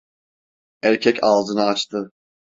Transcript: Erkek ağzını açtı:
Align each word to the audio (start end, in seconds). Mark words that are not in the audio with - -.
Erkek 0.81 1.19
ağzını 1.23 1.63
açtı: 1.63 2.11